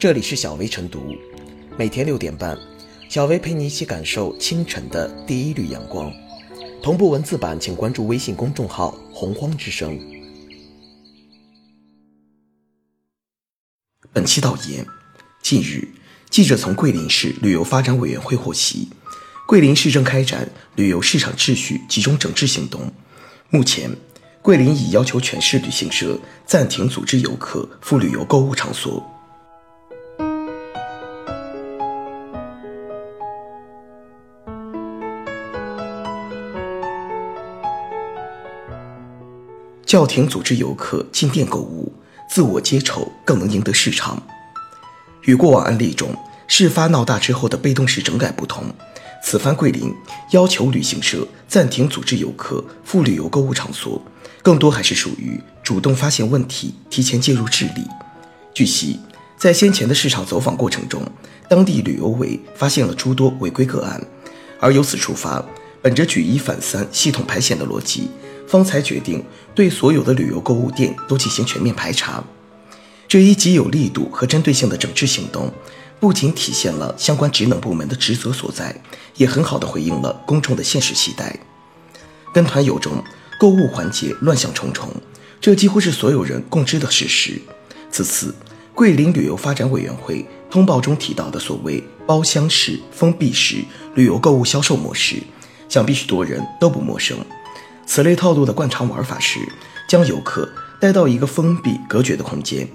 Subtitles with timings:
[0.00, 1.14] 这里是小薇晨读，
[1.76, 2.58] 每天六点半，
[3.10, 6.10] 小薇陪你一起感受清晨的第一缕阳光。
[6.82, 10.00] 同步文字版，请关注微信公众号“洪荒之声”。
[14.10, 14.86] 本期导言：
[15.42, 15.86] 近日，
[16.30, 18.88] 记者从桂林市旅游发展委员会获悉，
[19.46, 22.90] 桂林市正开展旅游市场秩序集中整治行动。
[23.50, 23.94] 目前，
[24.40, 29.09] 桂林已要求全市旅行社暂停组织游客赴旅游购物场所。
[39.90, 41.92] 叫停组织游客进店购物，
[42.30, 44.22] 自我接丑更能赢得市场。
[45.22, 46.14] 与过往案例中
[46.46, 48.66] 事发闹大之后的被动式整改不同，
[49.20, 49.92] 此番桂林
[50.30, 54.00] 要求旅行社暂停组织游客赴旅游购物场所，
[54.44, 57.84] 更多还是属于主动发现问题，提前介入治理。
[58.54, 59.00] 据悉，
[59.36, 61.02] 在先前的市场走访过程中，
[61.48, 64.00] 当地旅游委发现了诸多违规个案，
[64.60, 65.44] 而由此出发，
[65.82, 68.08] 本着举一反三、系统排险的逻辑。
[68.50, 72.24] 方才决定对所有的旅游购物店都进行全面排查。
[73.06, 75.52] 这一极有力度和针对性的整治行动，
[76.00, 78.74] 不仅体现了相关职能部门的职责所在，
[79.16, 81.38] 也很好的回应了公众的现实期待。
[82.34, 82.92] 跟团游中，
[83.38, 84.88] 购物环节乱象重重，
[85.40, 87.40] 这几乎是所有人共知的事实。
[87.88, 88.34] 此次
[88.74, 93.56] 桂林旅游发展委员会通报中提到的所谓包厢式、封闭式
[93.94, 95.16] 旅游购物销售模式，
[95.68, 97.16] 想必许多人都不陌生。
[97.92, 99.40] 此类套路的惯常玩法是，
[99.88, 100.48] 将游客
[100.80, 102.68] 带到一个封闭隔绝的空间，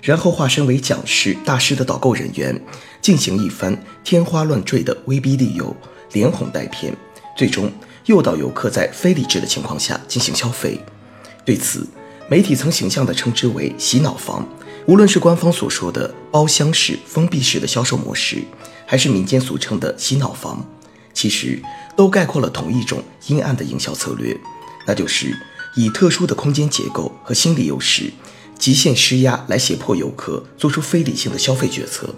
[0.00, 2.64] 然后化身为讲师大师的导购人员，
[3.02, 5.74] 进行一番天花乱坠的威逼利诱、
[6.12, 6.96] 连哄带骗，
[7.36, 7.68] 最终
[8.04, 10.80] 诱导游客在非理智的情况下进行消费。
[11.44, 11.84] 对此，
[12.28, 14.46] 媒体曾形象地称之为“洗脑房”。
[14.86, 18.44] 无论是官方所说的包厢式、封闭式的销售模式，
[18.86, 20.64] 还是民间俗称的“洗脑房”，
[21.12, 21.60] 其实
[21.96, 24.38] 都概括了同一种阴暗的营销策略。
[24.90, 25.38] 那就是
[25.76, 28.12] 以特殊的空间结构和心理优势，
[28.58, 32.12] 极限施压来胁迫游客做出非理性的消费决策。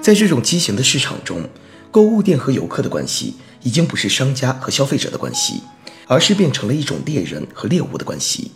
[0.00, 1.48] 在这种畸形的市场中，
[1.92, 5.62] 购物店和游客的关系已经不是商家和消费者的关系，
[6.08, 8.50] 而是变成了一种猎人和猎物的关系。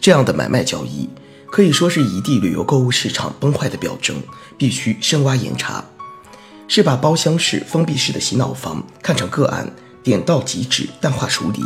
[0.00, 1.08] 这样的买卖交易
[1.52, 4.16] 可以说是一地旅游购物市场崩坏的表征，
[4.58, 5.84] 必须深挖严查。
[6.66, 9.72] 是把包厢式、封闭式的洗脑房看成个案，
[10.02, 11.60] 点到即止，淡化处理。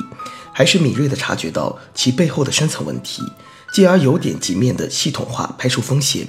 [0.56, 3.22] 还是敏锐地察觉到其背后的深层问题，
[3.74, 6.26] 继而由点及面的系统化排除风险。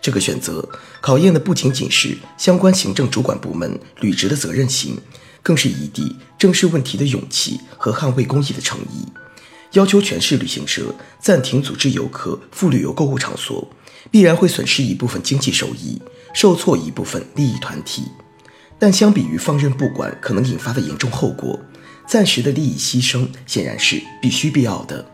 [0.00, 0.66] 这个选择
[1.02, 4.96] 考验的不仅仅是相关行政主管部门履职的责任心，
[5.42, 9.06] 更是异地正视问题的勇气和捍卫公益的诚意。
[9.72, 13.70] 要求全市旅行社暂停组织游客赴旅游购物场所，
[14.10, 16.00] 必然会损失一部分经济收益，
[16.32, 18.04] 受挫一部分利益团体。
[18.78, 21.60] 但相比于放任不管可能引发的严重后果，
[22.10, 25.06] 暂时的利益牺牲显然是必须必要的。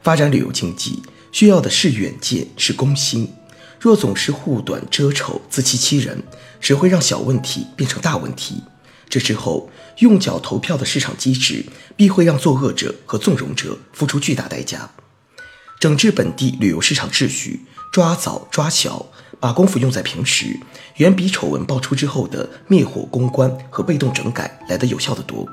[0.00, 3.30] 发展旅游经济需要的是远见，是公心。
[3.78, 6.22] 若总是护短遮丑、自欺欺人，
[6.58, 8.62] 只会让小问题变成大问题。
[9.10, 9.68] 这之后，
[9.98, 11.66] 用脚投票的市场机制
[11.96, 14.90] 必会让作恶者和纵容者付出巨大代价。
[15.78, 19.04] 整治本地旅游市场秩序，抓早抓小，
[19.38, 20.58] 把功夫用在平时，
[20.96, 25.46] 远比丑闻爆出之后的灭火公关和被动整改来得有效得多。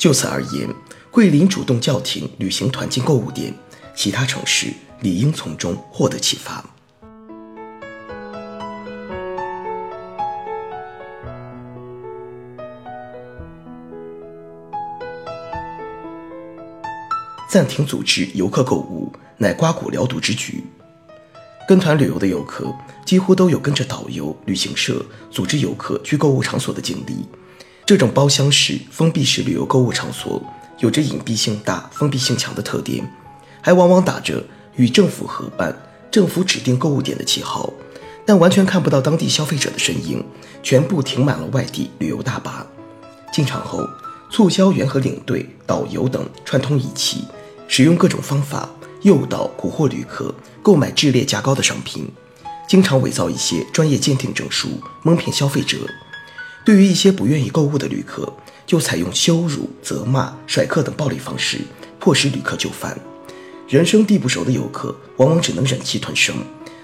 [0.00, 0.66] 就此而言，
[1.10, 3.54] 桂林主动叫停旅行团进购物店，
[3.94, 4.68] 其他城市
[5.02, 6.64] 理应从中获得启发。
[17.46, 20.64] 暂停组织游客购物，乃刮骨疗毒之举。
[21.68, 22.74] 跟团旅游的游客
[23.04, 27.26] 几乎都有跟着导游、旅行社组织游客去购物场所的经历。
[27.90, 30.40] 这种包厢式、封闭式旅游购物场所
[30.78, 33.04] 有着隐蔽性大、封闭性强的特点，
[33.60, 34.44] 还往往打着
[34.76, 35.76] 与政府合办、
[36.08, 37.68] 政府指定购物点的旗号，
[38.24, 40.24] 但完全看不到当地消费者的身影，
[40.62, 42.64] 全部停满了外地旅游大巴。
[43.32, 43.84] 进场后，
[44.30, 47.24] 促销员和领队、导游等串通一气，
[47.66, 48.70] 使用各种方法
[49.02, 50.32] 诱导、蛊惑旅客
[50.62, 52.08] 购买质劣价高的商品，
[52.68, 54.68] 经常伪造一些专业鉴定证书，
[55.02, 55.76] 蒙骗消费者。
[56.64, 58.32] 对于一些不愿意购物的旅客，
[58.66, 61.58] 就采用羞辱、责骂、甩客等暴力方式，
[61.98, 62.98] 迫使旅客就范。
[63.68, 66.34] 人生地不熟的游客，往往只能忍气吞声，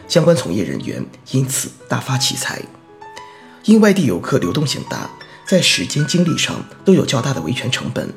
[0.09, 2.63] 相关从业人员因此大发奇财。
[3.65, 5.11] 因外地游客流动性大，
[5.47, 8.13] 在时间精力上都有较大的维权成本，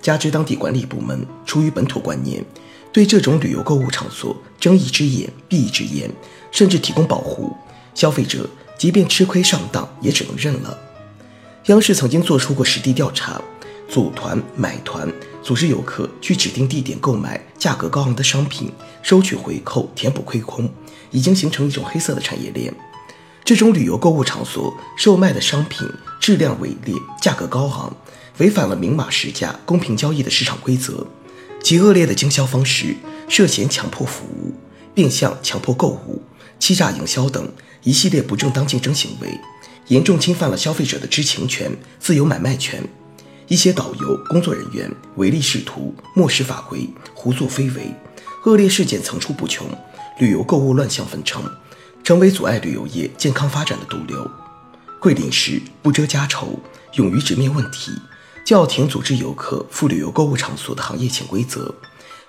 [0.00, 2.44] 加之当地管理部门出于本土观念，
[2.92, 6.08] 对这种旅游购物场所睁一只眼闭一只眼，
[6.50, 7.52] 甚至提供保护。
[7.94, 8.48] 消费者
[8.78, 10.78] 即便吃亏上当，也只能认了。
[11.66, 13.40] 央视曾经做出过实地调查，
[13.88, 15.10] 组团买团，
[15.42, 18.70] 组织游客去指定地点购买价格高昂的商品，
[19.02, 20.70] 收取回扣，填补亏空，
[21.10, 22.74] 已经形成一种黑色的产业链。
[23.46, 25.88] 这种旅游购物场所售卖的商品
[26.20, 27.96] 质量伪劣，价格高昂，
[28.36, 31.06] 违反了明码实价、公平交易的市场规则。
[31.62, 32.94] 其恶劣的经销方式
[33.26, 34.52] 涉嫌强迫服务、
[34.92, 36.22] 变相强迫购物、
[36.58, 37.50] 欺诈营销等
[37.84, 39.40] 一系列不正当竞争行为。
[39.88, 42.82] 严重侵犯了消费者的知情权、自由买卖权。
[43.48, 47.94] 一些导游工作人员唯利是图、漠视法规、胡作非为，
[48.46, 49.66] 恶劣事件层出不穷，
[50.18, 51.44] 旅游购物乱象纷呈，
[52.02, 54.30] 成为阻碍旅游业健康发展的毒瘤。
[54.98, 56.58] 桂林市不遮家丑，
[56.94, 57.92] 勇于直面问题，
[58.46, 61.74] 叫停组织游客赴旅游购物场所的行业潜规则，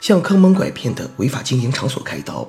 [0.02, 2.46] 向坑蒙拐骗的违法经营场所开刀，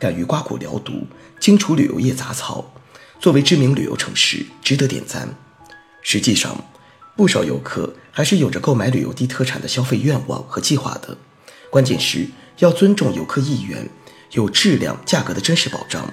[0.00, 1.06] 敢于刮骨疗毒，
[1.38, 2.72] 清除旅游业杂草。
[3.20, 5.34] 作为知名旅游城市，值得点赞。
[6.02, 6.64] 实际上，
[7.16, 11.18] 不少游客还是有着购买旅游地特产的消费愿望和计划的。
[11.68, 12.28] 关键是
[12.60, 13.88] 要尊重游客意愿，
[14.32, 16.08] 有质量、价格的真实保障，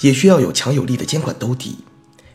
[0.00, 1.78] 也需要有强有力的监管兜底。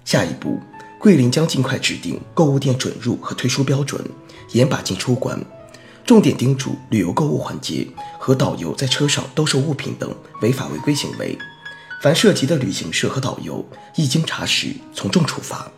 [0.05, 0.59] 下一步，
[0.97, 4.01] 桂林将尽快制定购物店准入和退出标准，
[4.53, 5.37] 严把进出关，
[6.05, 7.85] 重点叮嘱旅游购物环节
[8.17, 11.37] 和导游在车上兜售物品等违法违规行为。
[12.03, 13.65] 凡涉及的旅行社和导游，
[13.95, 15.71] 一经查实，从重处罚。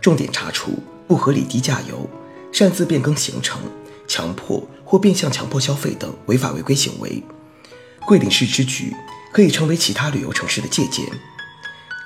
[0.00, 0.78] 重点查处
[1.08, 2.08] 不合理低价游、
[2.52, 3.60] 擅自变更行程、
[4.06, 7.20] 强迫或变相强迫消费等违法违规行为。
[8.06, 8.94] 桂林市之举
[9.32, 11.04] 可以成为其他旅游城市的借鉴。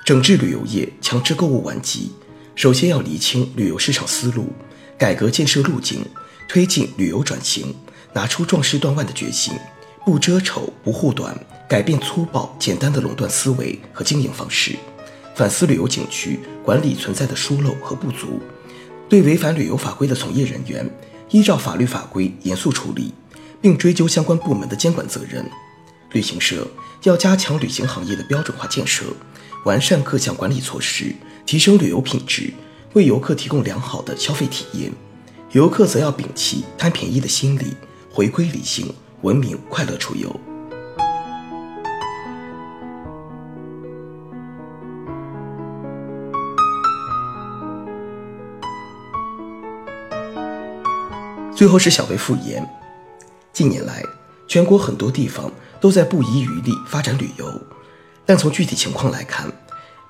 [0.03, 2.11] 整治旅游业强制购物顽疾，
[2.55, 4.47] 首先要厘清旅游市场思路，
[4.97, 6.03] 改革建设路径，
[6.49, 7.75] 推进旅游转型，
[8.13, 9.53] 拿出壮士断腕的决心。
[10.03, 11.39] 不遮丑，不护短，
[11.73, 14.75] 改变粗暴简单的垄断思维和经营方式，
[15.33, 18.39] 反思旅游景区管理存在的疏漏和不足，
[19.09, 20.87] 对违反旅游法规的从业人员
[21.31, 23.11] 依照法律法规严肃处理，
[23.59, 25.43] 并追究相关部门的监管责任。
[26.11, 26.67] 旅行社
[27.05, 29.05] 要加强旅行行业的标准化建设，
[29.65, 32.53] 完善各项管理措施，提升旅游品质，
[32.93, 34.91] 为游客提供良好的消费体验。
[35.53, 37.75] 游客则要摒弃贪便宜的心理，
[38.11, 38.93] 回归理性。
[39.23, 40.39] 文明快乐出游。
[51.55, 52.67] 最后是小薇复言，
[53.53, 54.03] 近年来，
[54.47, 57.61] 全国很多地方都在不遗余力发展旅游，
[58.25, 59.51] 但从具体情况来看，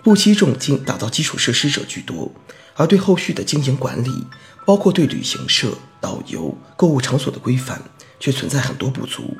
[0.04, 2.32] 不惜重金打造基础设施者居多，
[2.76, 4.26] 而对后续的经营管理，
[4.66, 7.82] 包括对旅行社、导游、购物场所的规范。
[8.24, 9.36] 却存在很多不足。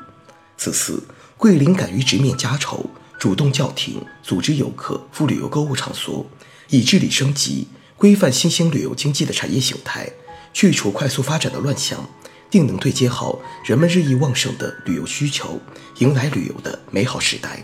[0.58, 1.02] 此次
[1.38, 2.84] 桂林敢于直面家丑，
[3.18, 6.26] 主动叫停组织游客赴旅游购物场所，
[6.68, 10.10] 以治理升级、规范新兴旅游经济的产业形态，
[10.54, 12.08] 去除快速发展的乱象，
[12.48, 15.60] 定能对接好人们日益旺盛的旅游需求，
[15.98, 17.62] 迎来旅游的美好时代。